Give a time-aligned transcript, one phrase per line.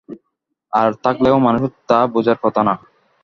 [0.73, 2.73] আর থাকলেও মানুষের তা বোঝার কথা না।